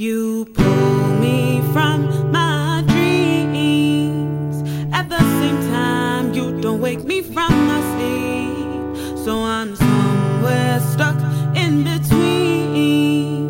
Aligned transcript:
You 0.00 0.46
pull 0.54 1.08
me 1.18 1.60
from 1.72 2.30
my 2.30 2.84
dreams. 2.86 4.62
At 4.92 5.08
the 5.08 5.18
same 5.18 5.60
time, 5.72 6.32
you 6.34 6.60
don't 6.60 6.80
wake 6.80 7.02
me 7.02 7.20
from 7.20 7.50
my 7.66 7.80
sleep. 7.96 9.18
So 9.18 9.42
I'm 9.42 9.74
somewhere 9.74 10.78
stuck 10.78 11.16
in 11.56 11.82
between. 11.82 13.42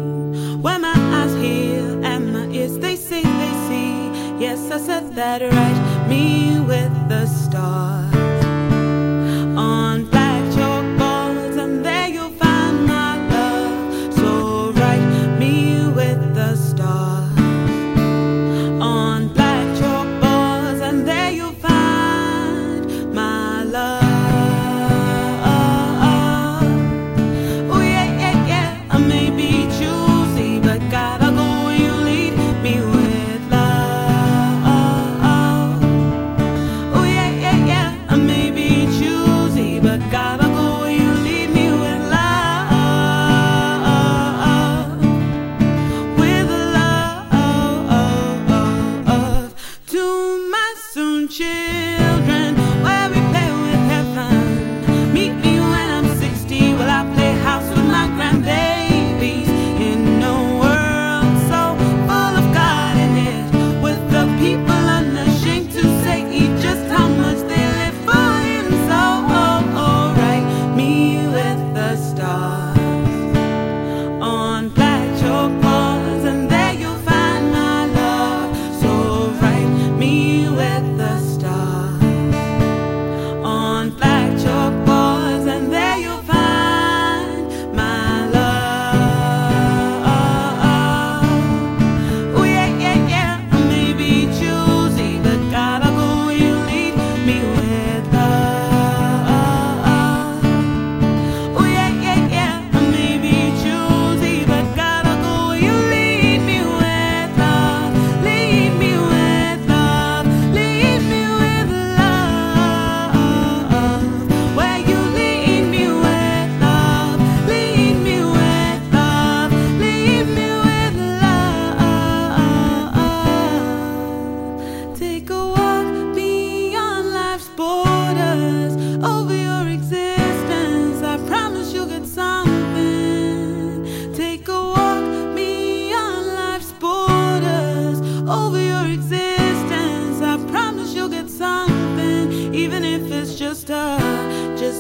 Where 0.63 0.79
my 0.79 0.95
eyes 0.97 1.35
hear 1.35 2.03
and 2.03 2.33
my 2.33 2.47
ears 2.47 2.79
they 2.79 2.97
see 2.97 3.25
they 3.25 3.55
see. 3.69 4.09
Yes, 4.41 4.71
I 4.71 4.79
said 4.79 5.15
that 5.17 5.43
right. 5.43 6.09
Me 6.09 6.61
with 6.61 7.09
the 7.11 7.27
you 51.59 51.98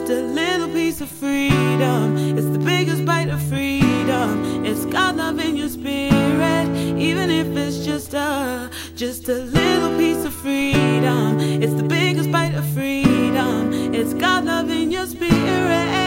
just 0.09 0.21
a 0.21 0.23
little 0.23 0.69
piece 0.69 1.03
of 1.03 1.11
freedom. 1.11 2.17
It's 2.39 2.49
the 2.49 2.59
biggest 2.59 3.05
bite 3.05 3.29
of 3.29 3.43
freedom. 3.43 4.65
It's 4.65 4.87
God 4.87 5.17
love 5.17 5.39
in 5.39 5.55
your 5.55 5.69
spirit, 5.69 6.67
even 6.97 7.31
if 7.31 7.55
it's 7.55 7.85
just 7.85 8.15
a 8.15 8.71
just 8.97 9.29
a 9.29 9.35
little 9.35 9.99
piece 9.99 10.25
of 10.25 10.33
freedom. 10.33 11.39
It's 11.63 11.75
the 11.75 11.83
biggest 11.83 12.33
bite 12.33 12.55
of 12.55 12.67
freedom. 12.71 13.95
It's 13.95 14.15
God 14.15 14.47
love 14.47 14.71
in 14.71 14.91
your 14.91 15.07
spirit. 15.07 15.98